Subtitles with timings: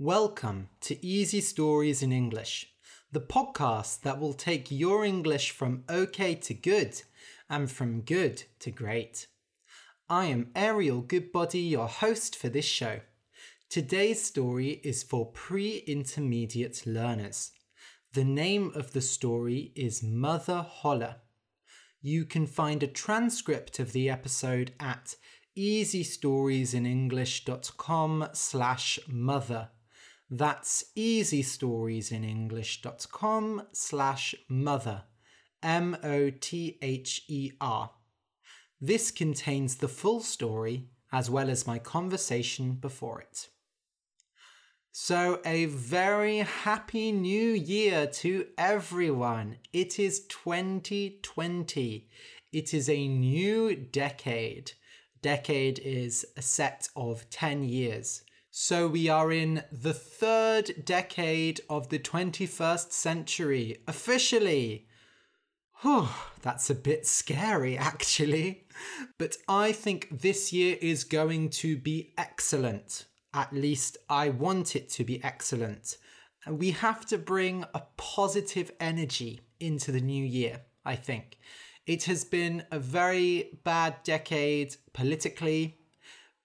[0.00, 2.72] Welcome to Easy Stories in English,
[3.10, 7.02] the podcast that will take your English from okay to good
[7.50, 9.26] and from good to great.
[10.08, 13.00] I am Ariel Goodbody, your host for this show.
[13.68, 17.50] Today's story is for pre intermediate learners.
[18.12, 21.16] The name of the story is Mother Holle.
[22.00, 25.16] You can find a transcript of the episode at
[25.56, 29.70] easystoriesinenglish.com slash mother.
[30.30, 35.02] That's easystoriesinenglish.com slash mother.
[35.62, 37.90] M O T H E R.
[38.80, 43.48] This contains the full story as well as my conversation before it.
[44.92, 49.56] So, a very happy new year to everyone.
[49.72, 52.08] It is 2020.
[52.52, 54.72] It is a new decade.
[55.22, 58.22] Decade is a set of 10 years.
[58.60, 64.88] So, we are in the third decade of the 21st century, officially.
[65.82, 66.08] Whew,
[66.42, 68.66] that's a bit scary, actually.
[69.16, 73.06] But I think this year is going to be excellent.
[73.32, 75.96] At least I want it to be excellent.
[76.48, 81.38] We have to bring a positive energy into the new year, I think.
[81.86, 85.78] It has been a very bad decade politically,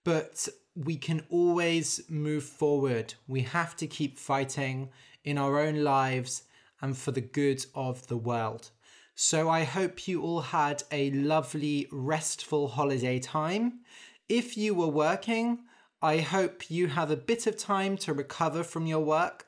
[0.03, 3.13] but we can always move forward.
[3.27, 4.89] We have to keep fighting
[5.23, 6.43] in our own lives
[6.81, 8.71] and for the good of the world.
[9.15, 13.81] So I hope you all had a lovely, restful holiday time.
[14.27, 15.59] If you were working,
[16.01, 19.45] I hope you have a bit of time to recover from your work.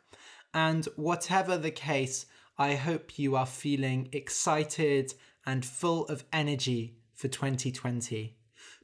[0.54, 5.14] And whatever the case, I hope you are feeling excited
[5.46, 8.38] and full of energy for 2020.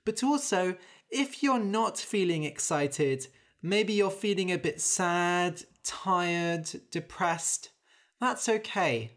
[0.04, 0.76] But also,
[1.12, 3.28] if you're not feeling excited,
[3.62, 7.70] maybe you're feeling a bit sad, tired, depressed,
[8.22, 9.14] that's okay.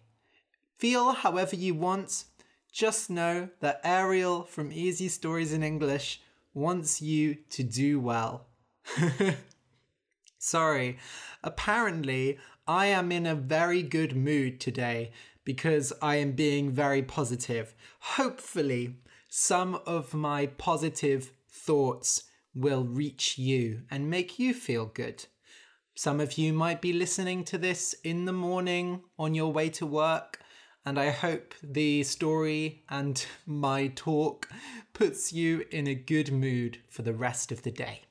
[0.79, 2.25] Feel however you want.
[2.73, 6.23] Just know that Ariel from Easy Stories in English
[6.55, 8.47] wants you to do well.
[10.39, 10.99] Sorry,
[11.43, 15.13] apparently I am in a very good mood today
[15.45, 17.75] because I am being very positive.
[18.01, 18.97] Hopefully,
[19.29, 25.27] some of my positive thoughts will reach you and make you feel good.
[25.97, 29.87] Some of you might be listening to this in the morning on your way to
[29.87, 30.41] work,
[30.85, 34.49] and I hope the story and my talk
[34.93, 38.03] puts you in a good mood for the rest of the day.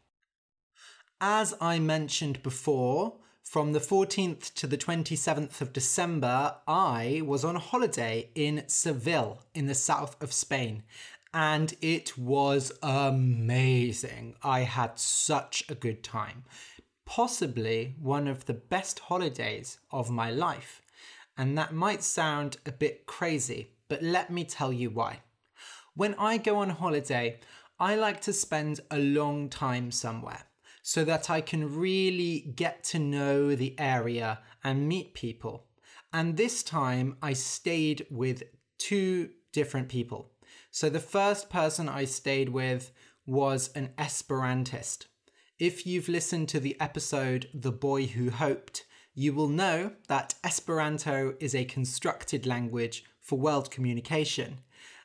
[1.20, 7.56] As I mentioned before, from the 14th to the 27th of December, I was on
[7.56, 10.84] holiday in Seville in the south of Spain,
[11.34, 14.36] and it was amazing.
[14.44, 16.44] I had such a good time.
[17.06, 20.82] Possibly one of the best holidays of my life.
[21.38, 25.22] And that might sound a bit crazy, but let me tell you why.
[25.96, 27.40] When I go on holiday,
[27.80, 30.44] I like to spend a long time somewhere
[30.84, 35.66] so that I can really get to know the area and meet people.
[36.12, 38.44] And this time I stayed with
[38.78, 40.33] two different people.
[40.76, 42.92] So the first person I stayed with
[43.28, 45.06] was an Esperantist.
[45.60, 51.36] If you've listened to the episode The Boy Who Hoped, you will know that Esperanto
[51.40, 54.62] is a constructed language for world communication.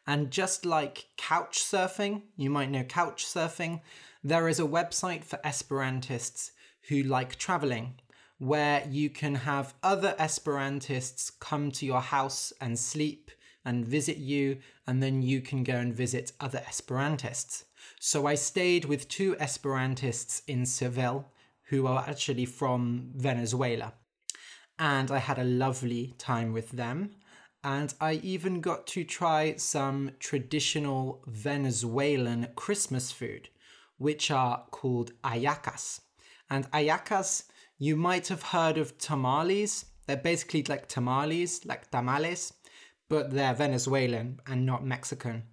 [0.06, 3.83] And just like couch surfing, you might know couch surfing,
[4.25, 6.53] there is a website for Esperantists
[6.89, 7.97] who like traveling
[8.39, 13.31] where you can have other Esperantists come to your house and sleep
[13.69, 14.56] and visit you,
[14.87, 17.65] and then you can go and visit other Esperantists.
[18.01, 21.27] So I stayed with two Esperantists in Seville
[21.65, 23.93] who are actually from Venezuela.
[24.79, 27.11] And I had a lovely time with them.
[27.62, 33.50] And I even got to try some traditional Venezuelan Christmas food,
[33.99, 36.00] which are called hallacas.
[36.49, 37.45] And hallacas,
[37.79, 39.85] you might have heard of tamales.
[40.06, 42.55] They're basically like tamales, like tamales,
[43.08, 45.44] but they're Venezuelan and not Mexican.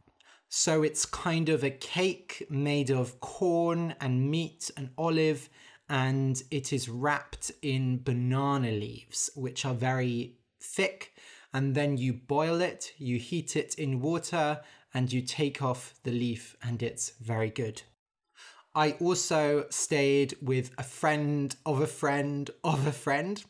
[0.49, 5.49] So it's kind of a cake made of corn and meat and olive,
[5.89, 11.13] and it is wrapped in banana leaves, which are very thick.
[11.53, 14.61] And then you boil it, you heat it in water,
[14.93, 17.81] and you take off the leaf, and it's very good.
[18.75, 23.42] I also stayed with a friend of a friend of a friend.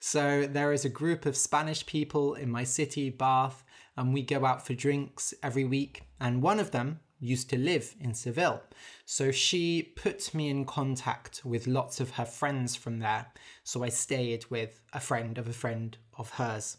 [0.00, 3.62] So there is a group of Spanish people in my city, Bath,
[3.96, 6.02] and we go out for drinks every week.
[6.20, 8.60] And one of them used to live in Seville.
[9.04, 13.26] So she put me in contact with lots of her friends from there.
[13.62, 16.78] So I stayed with a friend of a friend of hers.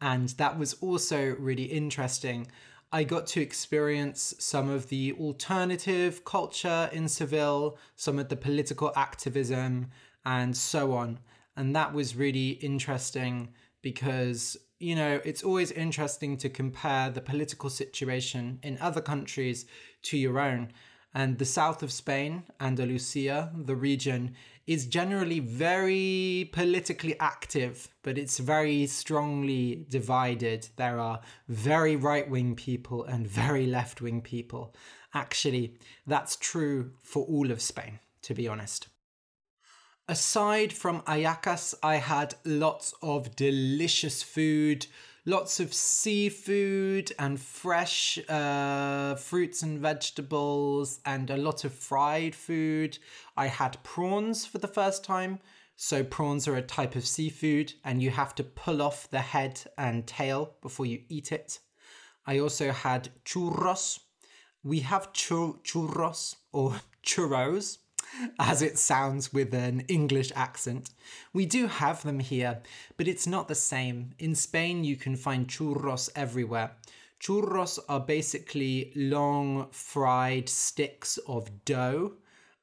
[0.00, 2.46] And that was also really interesting.
[2.92, 8.92] I got to experience some of the alternative culture in Seville, some of the political
[8.96, 9.90] activism,
[10.24, 11.20] and so on.
[11.56, 13.50] And that was really interesting
[13.82, 19.66] because you know, it's always interesting to compare the political situation in other countries
[20.04, 20.72] to your own.
[21.12, 24.36] And the south of Spain, Andalusia, the region,
[24.66, 30.68] is generally very politically active, but it's very strongly divided.
[30.76, 34.72] There are very right wing people and very left wing people.
[35.12, 35.74] Actually,
[36.06, 38.86] that's true for all of Spain, to be honest.
[40.06, 44.86] Aside from Hallacas, I had lots of delicious food,
[45.30, 52.98] lots of seafood and fresh uh, fruits and vegetables, and a lot of fried food.
[53.36, 55.38] I had prawns for the first time.
[55.76, 59.62] So, prawns are a type of seafood, and you have to pull off the head
[59.78, 61.60] and tail before you eat it.
[62.26, 64.00] I also had churros.
[64.64, 67.78] We have chur- churros or churros
[68.38, 70.90] as it sounds with an English accent.
[71.32, 72.60] We do have them here,
[72.96, 74.14] but it's not the same.
[74.18, 76.72] In Spain, you can find churros everywhere.
[77.20, 82.14] Churros are basically long fried sticks of dough,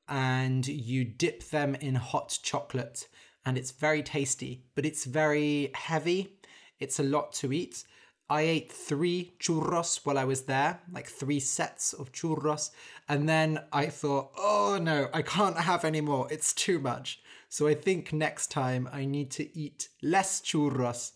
[0.10, 3.08] and you dip them in hot chocolate,
[3.46, 6.38] and it's very tasty, but it's very heavy.
[6.80, 7.84] It's a lot to eat.
[8.30, 12.72] I ate three churros while I was there, like three sets of churros.
[13.08, 16.28] And then I thought, oh no, I can't have any more.
[16.30, 17.22] It's too much.
[17.50, 21.14] So I think next time I need to eat less churros,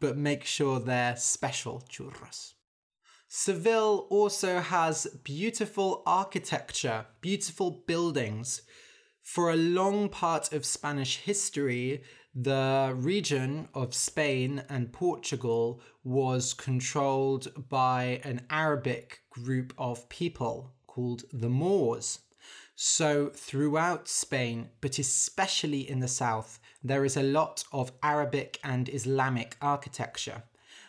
[0.00, 2.54] but make sure they're special churros.
[3.28, 8.62] Seville also has beautiful architecture, beautiful buildings.
[9.22, 17.68] For a long part of Spanish history, the region of Spain and Portugal was controlled
[17.68, 22.20] by an Arabic group of people called the Moors.
[22.76, 28.88] So, throughout Spain, but especially in the south, there is a lot of Arabic and
[28.88, 30.42] Islamic architecture.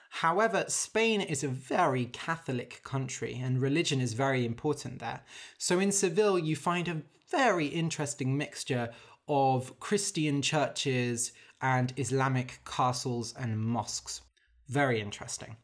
[0.09, 5.21] However, Spain is a very Catholic country and religion is very important there.
[5.59, 8.89] So, in Seville, you find a very interesting mixture
[9.27, 11.31] of Christian churches
[11.61, 14.21] and Islamic castles and mosques.
[14.67, 15.57] Very interesting.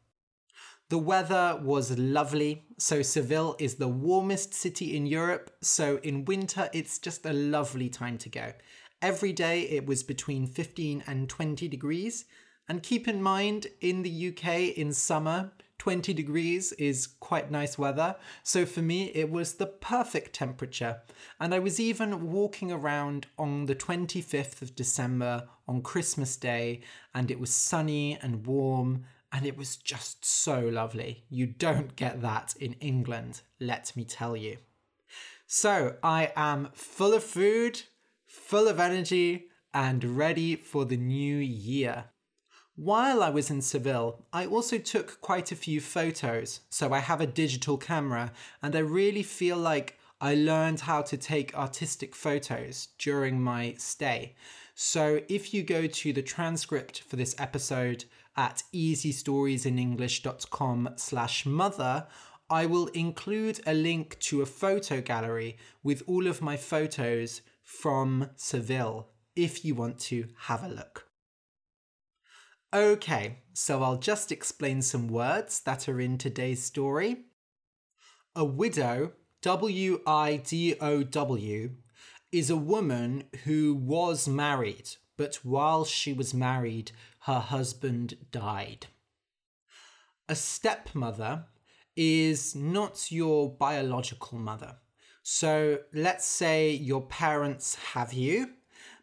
[0.90, 2.66] The weather was lovely.
[2.78, 5.52] So, Seville is the warmest city in Europe.
[5.62, 8.54] So, in winter, it's just a lovely time to go.
[9.02, 12.26] Every day it was between 15 and 20 degrees.
[12.68, 18.16] And keep in mind, in the UK in summer, 20 degrees is quite nice weather.
[18.44, 21.02] So for me, it was the perfect temperature.
[21.40, 26.82] And I was even walking around on the 25th of December on Christmas Day,
[27.16, 31.24] and it was sunny and warm, and it was just so lovely.
[31.32, 34.58] You don't get that in England, let me tell you.
[35.48, 37.82] So I am full of food,
[38.28, 42.06] full of energy, and ready for the new year.
[42.76, 47.20] While I was in Seville, I also took quite a few photos, so I have
[47.20, 48.32] a digital camera,
[48.62, 54.36] and I really feel like I learned how to take artistic photos during my stay.
[54.74, 58.06] So if you go to the transcript for this episode
[58.38, 62.08] at easystoriesinenglish.com slash mother,
[62.50, 68.30] I will include a link to a photo gallery with all of my photos from
[68.38, 71.11] Seville if you want to have a look.
[72.74, 77.26] Okay, so I'll just explain some words that are in today's story.
[78.34, 79.12] A widow,
[79.42, 81.72] W I D O W,
[82.32, 88.88] is a woman who was married, but while she was married, her husband died.
[90.30, 91.48] A stepmother
[91.98, 94.78] is not your biological mother.
[95.24, 98.52] So let's say your parents have you,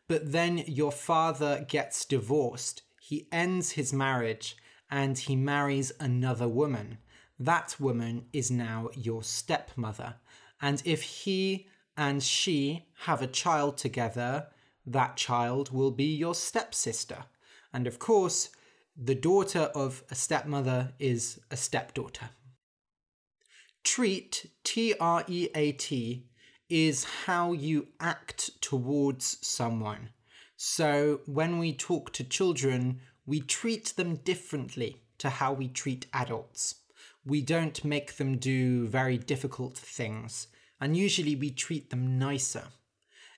[0.08, 4.54] but then your father gets divorced he ends his marriage
[4.90, 6.98] and he marries another woman.
[7.38, 10.16] That woman is now your stepmother.
[10.60, 14.48] And if he and she have a child together,
[14.84, 17.24] that child will be your stepsister.
[17.72, 18.50] And of course,
[18.94, 22.28] the daughter of a stepmother is a stepdaughter.
[23.84, 26.26] Treat, T R E A T,
[26.68, 30.10] is how you act towards someone.
[30.60, 36.74] So when we talk to children, we treat them differently to how we treat adults.
[37.24, 40.48] We don't make them do very difficult things,
[40.80, 42.64] and usually we treat them nicer.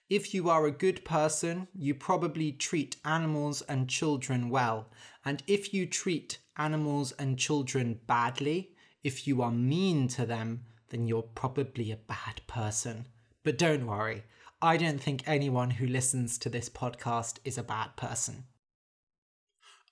[0.08, 4.88] If you are a good person, you probably treat animals and children well.
[5.22, 8.70] And if you treat animals and children badly,
[9.04, 13.04] if you are mean to them, then you're probably a bad person.
[13.42, 14.24] But don't worry,
[14.62, 18.44] I don't think anyone who listens to this podcast is a bad person.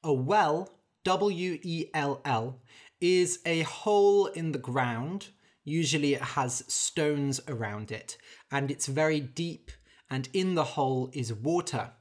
[0.05, 0.69] A well,
[1.05, 2.61] W E L L,
[3.01, 5.29] is a hole in the ground.
[5.65, 8.19] Usually it has stones around it,
[8.51, 9.71] and it's very deep,
[10.11, 11.93] and in the hole is water.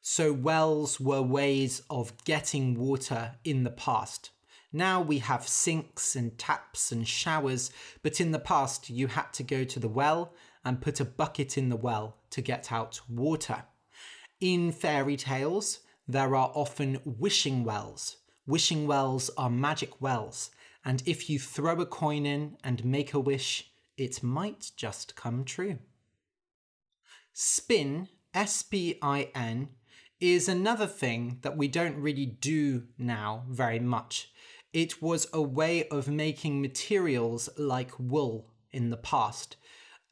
[0.00, 4.30] So, wells were ways of getting water in the past.
[4.72, 7.70] Now we have sinks and taps and showers,
[8.02, 10.32] but in the past you had to go to the well
[10.68, 13.64] and put a bucket in the well to get out water.
[14.38, 18.18] In fairy tales, there are often wishing wells.
[18.46, 20.50] Wishing wells are magic wells,
[20.84, 25.42] and if you throw a coin in and make a wish, it might just come
[25.42, 25.78] true.
[27.32, 29.70] Spin, S P I N,
[30.20, 34.30] is another thing that we don't really do now very much.
[34.74, 39.56] It was a way of making materials like wool in the past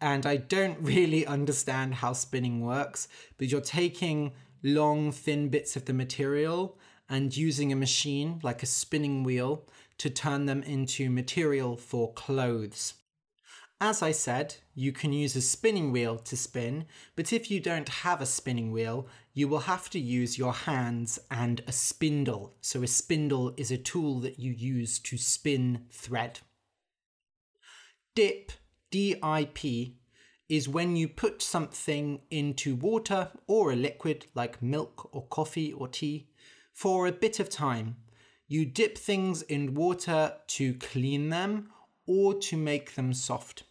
[0.00, 5.84] and I don't really understand how spinning works, but you're taking long, thin bits of
[5.84, 9.64] the material and using a machine like a spinning wheel
[9.98, 12.94] to turn them into material for clothes.
[13.80, 17.88] As I said, you can use a spinning wheel to spin, but if you don't
[17.88, 22.54] have a spinning wheel, you will have to use your hands and a spindle.
[22.62, 26.40] So, a spindle is a tool that you use to spin thread.
[28.14, 28.52] Dip
[28.96, 29.92] DIP
[30.48, 35.86] is when you put something into water or a liquid like milk or coffee or
[35.86, 36.30] tea
[36.72, 37.96] for a bit of time.
[38.48, 41.68] You dip things in water to clean them
[42.06, 43.64] or to make them soft.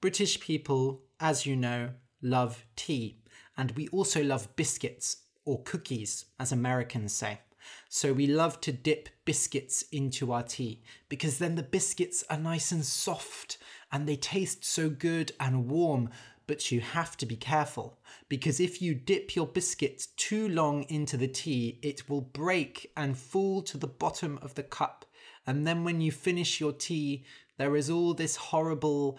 [0.00, 1.90] British people, as you know,
[2.22, 3.24] love tea,
[3.56, 7.40] and we also love biscuits or cookies, as Americans say.
[7.88, 12.72] So we love to dip biscuits into our tea because then the biscuits are nice
[12.72, 13.58] and soft
[13.92, 16.10] and they taste so good and warm.
[16.46, 21.16] But you have to be careful because if you dip your biscuit too long into
[21.16, 25.04] the tea, it will break and fall to the bottom of the cup.
[25.46, 27.24] And then when you finish your tea,
[27.56, 29.18] there is all this horrible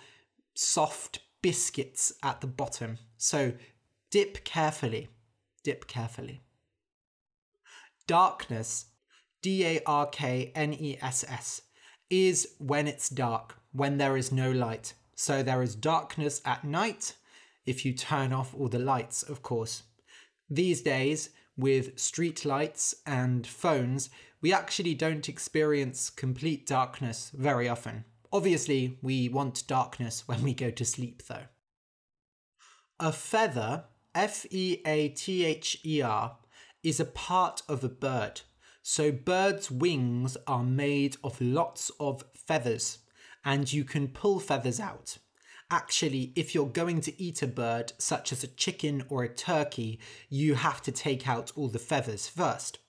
[0.56, 2.98] soft biscuits at the bottom.
[3.18, 3.54] So
[4.10, 5.08] dip carefully.
[5.64, 6.42] Dip carefully.
[8.08, 8.88] Darkness,
[9.42, 11.62] D A R K N E S S,
[12.10, 14.94] is when it's dark when there is no light.
[15.16, 17.16] So there is darkness at night
[17.66, 19.84] if you turn off all the lights, of course.
[20.50, 24.10] These days, with street lights and phones,
[24.42, 28.06] we actually don't experience complete darkness very often.
[28.34, 31.46] Obviously, we want darkness when we go to sleep, though.
[33.00, 36.38] A feather, F E A T H E R,
[36.84, 38.42] is a part of a bird.
[38.84, 43.00] So, birds' wings are made of lots of feathers
[43.44, 45.18] and you can pull feathers out.
[45.70, 50.00] Actually, if you're going to eat a bird, such as a chicken or a turkey,
[50.30, 52.80] you have to take out all the feathers first.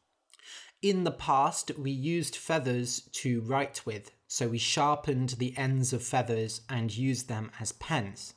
[0.83, 6.03] In the past, we used feathers to write with, so we sharpened the ends of
[6.03, 8.35] feathers and used them as pens.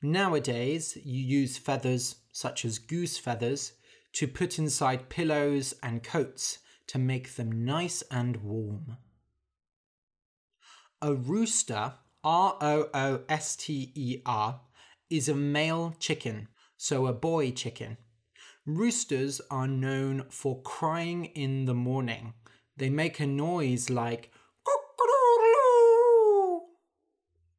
[0.00, 3.74] Nowadays, you use feathers, such as goose feathers,
[4.14, 8.96] to put inside pillows and coats to make them nice and warm.
[11.04, 11.92] A rooster,
[12.24, 14.62] R O O S T E R,
[15.10, 17.98] is a male chicken, so a boy chicken.
[18.64, 22.32] Roosters are known for crying in the morning.
[22.78, 24.32] They make a noise like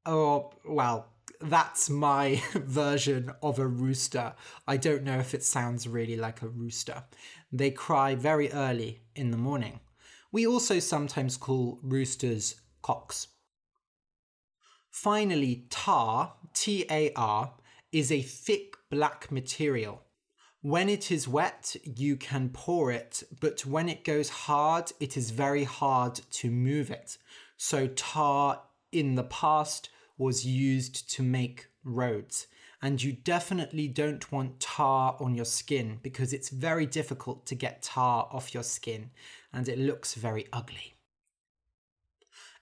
[0.08, 4.34] Oh, well, that's my version of a rooster.
[4.68, 7.04] I don't know if it sounds really like a rooster.
[7.52, 9.82] They cry very early in the morning.
[10.32, 13.28] We also sometimes call roosters cocks.
[14.96, 17.52] Finally, tar, T A R,
[17.92, 20.02] is a thick black material.
[20.62, 25.32] When it is wet, you can pour it, but when it goes hard, it is
[25.32, 27.18] very hard to move it.
[27.58, 28.62] So, tar
[28.94, 32.48] in the past was used to make roads.
[32.82, 37.84] And you definitely don't want tar on your skin because it's very difficult to get
[37.84, 39.12] tar off your skin
[39.52, 40.95] and it looks very ugly.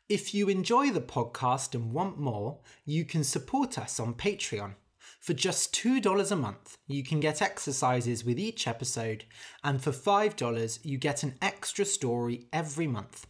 [0.09, 4.75] If you enjoy the podcast and want more, you can support us on Patreon.
[5.21, 9.23] For just $2 a month, you can get exercises with each episode,
[9.63, 13.27] and for $5, you get an extra story every month.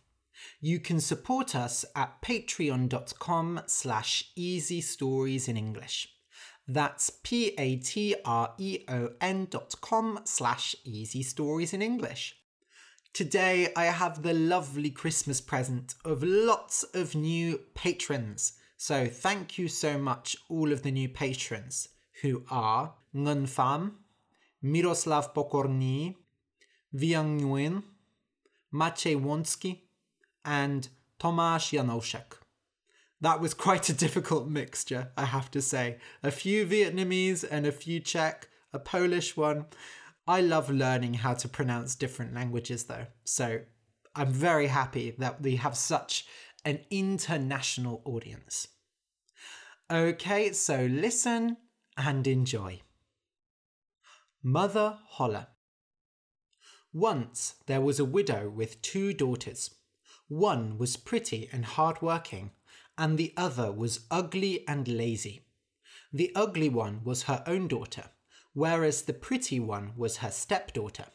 [0.59, 6.09] You can support us at patreon.com slash easy stories in English.
[6.67, 7.77] That's p-a-t-r-e-o-n
[9.51, 12.35] dot com slash easy stories in English.
[13.13, 18.53] Today I have the lovely Christmas present of lots of new patrons.
[18.75, 21.89] So thank you so much all of the new patrons
[22.23, 23.91] who are Ngun Pham,
[24.63, 26.15] Miroslav Pokorny,
[26.95, 27.83] Viang Nguyen,
[28.73, 29.81] Maciej Wonsky,
[30.43, 30.89] and
[31.19, 32.39] Tomasz Janoszek.
[33.21, 35.97] That was quite a difficult mixture, I have to say.
[36.23, 39.65] A few Vietnamese and a few Czech, a Polish one.
[40.25, 43.59] I love learning how to pronounce different languages though, so
[44.15, 46.25] I'm very happy that we have such
[46.63, 48.67] an international audience.
[49.91, 51.57] Okay, so listen
[51.97, 52.81] and enjoy.
[54.41, 55.47] Mother Holle.
[56.93, 59.71] Once there was a widow with two daughters.
[60.29, 62.51] One was pretty and hard-working,
[62.97, 65.47] and the other was ugly and lazy.
[66.11, 68.05] The ugly one was her own daughter,
[68.53, 71.05] whereas the pretty one was her stepdaughter.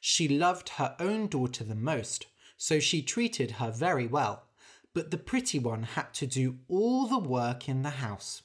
[0.00, 2.26] She loved her own daughter the most,
[2.56, 4.46] so she treated her very well,
[4.94, 8.42] but the pretty one had to do all the work in the house.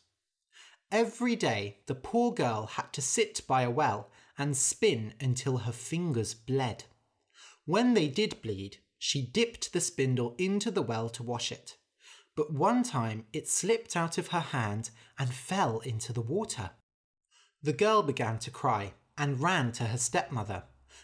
[0.91, 5.71] Every day, the poor girl had to sit by a well and spin until her
[5.71, 6.83] fingers bled.
[7.65, 11.77] When they did bleed, she dipped the spindle into the well to wash it.
[12.35, 16.71] But one time it slipped out of her hand and fell into the water.
[17.63, 20.63] The girl began to cry and ran to her stepmother,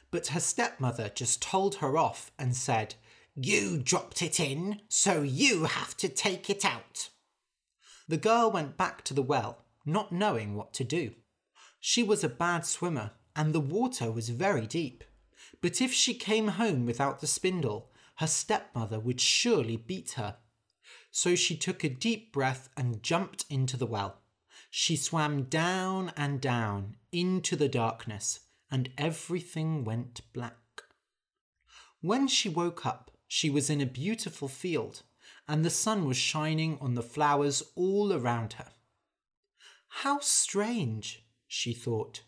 [0.10, 2.96] but her stepmother just told her off and said,
[3.36, 7.10] You dropped it in, so you have to take it out.
[8.08, 11.12] The girl went back to the well, not knowing what to do.
[11.80, 15.04] She was a bad swimmer and the water was very deep.
[15.62, 20.38] But if she came home without the spindle, her stepmother would surely beat her.
[21.12, 24.22] So she took a deep breath and jumped into the well.
[24.70, 30.84] She swam down and down into the darkness, and everything went black.
[32.02, 35.04] When she woke up, she was in a beautiful field,
[35.48, 38.72] and the sun was shining on the flowers all around her.
[39.88, 42.24] How strange, she thought.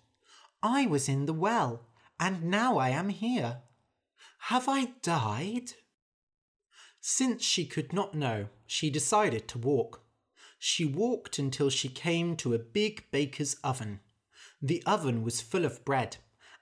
[0.63, 1.87] I was in the well,
[2.19, 3.61] and now I am here.
[4.43, 5.73] Have I died?
[7.01, 10.03] Since she could not know, she decided to walk.
[10.59, 14.01] She walked until she came to a big baker's oven.
[14.61, 16.17] The oven was full of bread,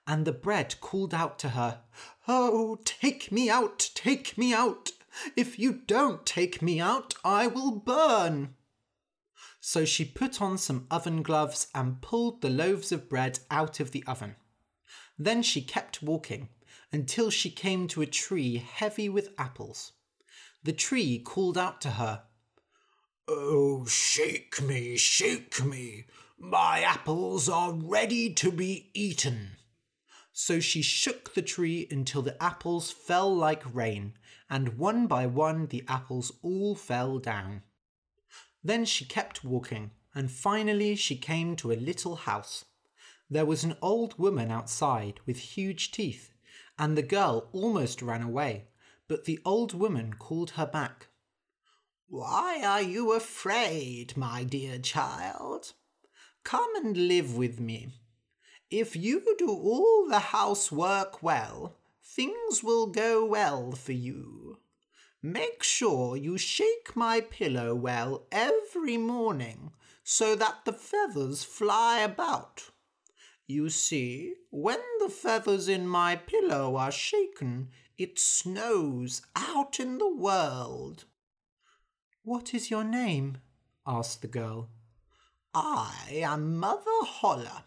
[0.05, 1.81] and the bread called out to her,
[2.27, 4.91] Oh, take me out, take me out.
[5.35, 8.53] If you don't take me out, I will burn.
[9.59, 13.91] So she put on some oven gloves and pulled the loaves of bread out of
[13.91, 14.35] the oven.
[15.17, 16.49] Then she kept walking
[16.91, 19.93] until she came to a tree heavy with apples.
[20.63, 22.23] The tree called out to her,
[23.29, 26.05] Oh, shake me, shake me,
[26.39, 29.57] my apples are ready to be eaten.
[30.31, 34.13] So she shook the tree until the apples fell like rain,
[34.49, 37.63] and one by one the apples all fell down.
[38.63, 42.63] Then she kept walking, and finally she came to a little house.
[43.29, 46.31] There was an old woman outside with huge teeth,
[46.79, 48.69] and the girl almost ran away,
[49.09, 51.06] but the old woman called her back.
[52.09, 55.73] Why are you afraid, my dear child?
[56.45, 57.89] Come and live with me.
[58.71, 64.59] If you do all the housework well, things will go well for you.
[65.21, 72.69] Make sure you shake my pillow well every morning so that the feathers fly about.
[73.47, 77.67] You see, when the feathers in my pillow are shaken,
[77.97, 81.03] it snows out in the world.
[82.27, 83.37] What is your name?
[83.85, 84.69] asked the girl.
[85.53, 87.63] I am Mother Holle.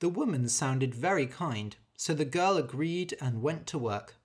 [0.00, 4.16] The woman sounded very kind, so the girl agreed and went to work.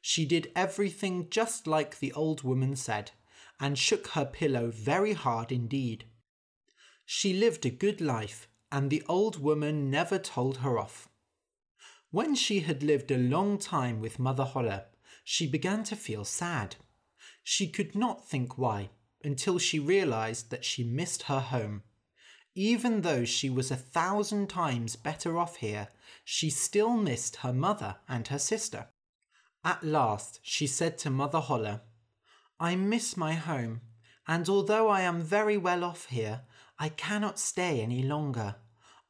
[0.00, 3.12] She did everything just like the old woman said,
[3.60, 6.06] and shook her pillow very hard indeed.
[7.06, 11.08] She lived a good life and the old woman never told her off.
[12.10, 14.86] When she had lived a long time with Mother Holle,
[15.22, 16.74] she began to feel sad.
[17.44, 18.90] She could not think why
[19.22, 21.82] until she realized that she missed her home.
[22.54, 25.88] Even though she was a thousand times better off here,
[26.24, 28.88] she still missed her mother and her sister.
[29.62, 31.80] At last she said to Mother Holle,
[32.58, 33.80] I miss my home,
[34.26, 36.42] and although I am very well off here,
[36.78, 38.56] I cannot stay any longer.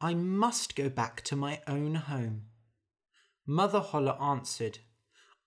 [0.00, 2.46] I must go back to my own home.
[3.46, 4.78] Mother Holle answered,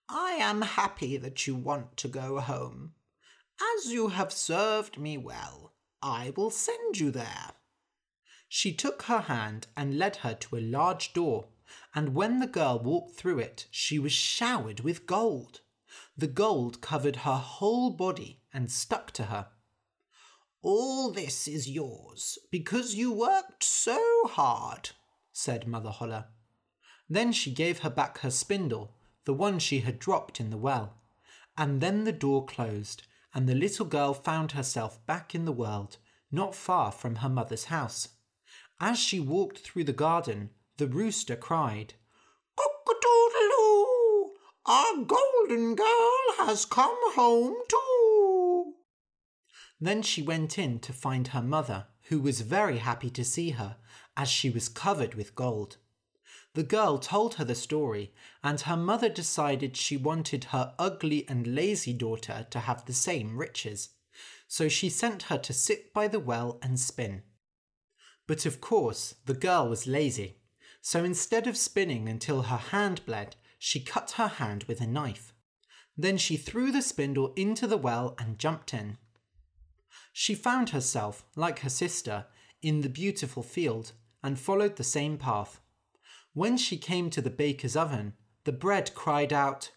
[0.10, 2.94] I am happy that you want to go home.
[3.78, 7.52] As you have served me well, I will send you there.
[8.48, 11.50] She took her hand and led her to a large door,
[11.94, 15.62] and when the girl walked through it, she was showered with gold.
[16.16, 19.48] The gold covered her whole body and stuck to her.
[20.62, 24.92] All this is yours because you worked so hard,
[25.32, 26.26] said Mother Holle.
[27.10, 28.97] Then she gave her back her spindle,
[29.28, 30.94] the one she had dropped in the well,
[31.58, 35.98] and then the door closed, and the little girl found herself back in the world,
[36.32, 38.08] not far from her mother's house.
[38.80, 41.96] As she walked through the garden, the rooster cried,
[42.56, 44.32] Cock-a-doodle-doo!
[44.66, 48.76] Our golden girl has come home too!
[49.82, 53.76] Then she went in to find her mother, who was very happy to see her,
[54.16, 55.76] as she was covered with gold.
[56.58, 61.46] The girl told her the story, and her mother decided she wanted her ugly and
[61.46, 63.90] lazy daughter to have the same riches.
[64.48, 67.22] So she sent her to sit by the well and spin.
[68.26, 70.40] But of course, the girl was lazy.
[70.82, 75.36] So instead of spinning until her hand bled, she cut her hand with a knife.
[75.96, 78.98] Then she threw the spindle into the well and jumped in.
[80.12, 82.26] She found herself, like her sister,
[82.64, 83.92] in the beautiful field
[84.24, 85.62] and followed the same path.
[86.38, 89.72] When she came to the baker's oven, the bread cried out,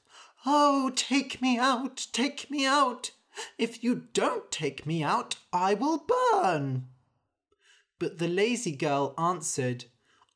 [0.45, 3.13] Oh, take me out, take me out.
[3.57, 6.89] If you don't take me out, I will burn.
[7.99, 9.87] But the lazy girl answered,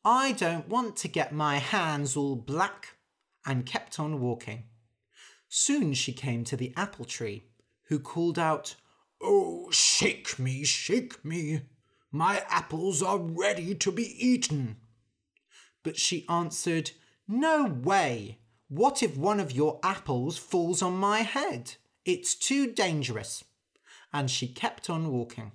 [0.02, 2.96] I don't want to get my hands all black,
[3.44, 4.64] and kept on walking.
[5.50, 7.50] Soon she came to the apple tree,
[7.88, 8.76] who called out,
[9.20, 11.64] Oh, shake me, shake me.
[12.10, 14.78] My apples are ready to be eaten.
[15.84, 16.90] But she answered,
[17.28, 18.38] No way!
[18.68, 21.74] What if one of your apples falls on my head?
[22.04, 23.44] It's too dangerous.
[24.12, 25.52] And she kept on walking.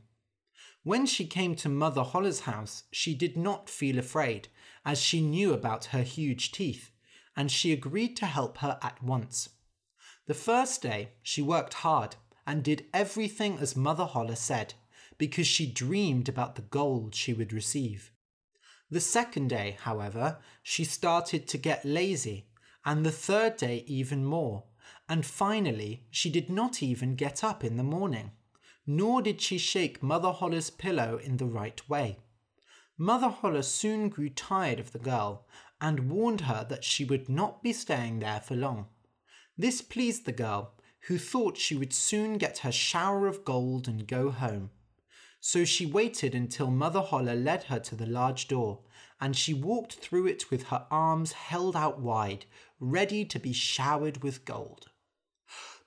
[0.84, 4.48] When she came to Mother Holle's house, she did not feel afraid,
[4.86, 6.92] as she knew about her huge teeth,
[7.36, 9.50] and she agreed to help her at once.
[10.28, 12.16] The first day, she worked hard
[12.48, 14.76] and did everything as Mother Holle said,
[15.18, 18.12] because she dreamed about the gold she would receive.
[18.92, 22.48] The second day, however, she started to get lazy,
[22.84, 24.64] and the third day even more,
[25.08, 28.32] and finally she did not even get up in the morning,
[28.88, 32.18] nor did she shake Mother Holle's pillow in the right way.
[32.98, 35.46] Mother Holle soon grew tired of the girl,
[35.80, 38.88] and warned her that she would not be staying there for long.
[39.58, 40.74] This pleased the girl,
[41.08, 44.72] who thought she would soon get her shower of gold and go home.
[45.42, 48.82] So she waited until Mother Holle led her to the large door,
[49.22, 52.46] and she walked through it with her arms held out wide,
[52.80, 54.88] ready to be showered with gold.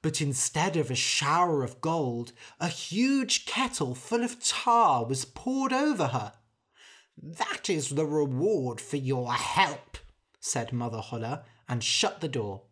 [0.01, 5.73] But instead of a shower of gold, a huge kettle full of tar was poured
[5.73, 6.33] over her.
[7.17, 9.99] That is the reward for your help,
[10.41, 12.63] said Mother Holle, and shut the door.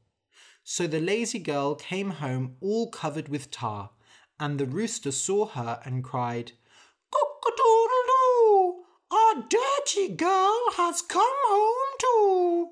[0.65, 3.91] So the lazy girl came home all covered with tar,
[4.41, 6.53] and the rooster saw her and cried,
[9.31, 12.71] Our dirty girl has come home too.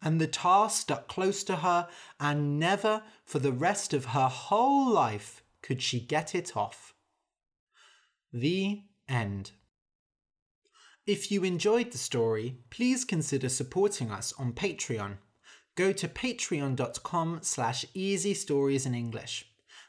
[0.00, 1.88] And the tar stuck close to her,
[2.20, 6.94] and never for the rest of her whole life could she get it off.
[8.32, 9.52] The end.
[11.06, 15.16] If you enjoyed the story, please consider supporting us on Patreon.
[15.74, 19.46] Go to patreon.com slash easy stories in English.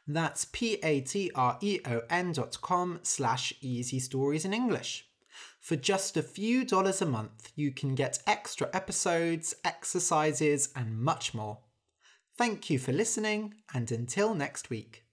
[0.08, 5.08] That's p-a-t-r-e-o-n dot com slash easy stories in English.
[5.66, 11.34] For just a few dollars a month, you can get extra episodes, exercises, and much
[11.34, 11.58] more.
[12.38, 15.05] Thank you for listening, and until next week.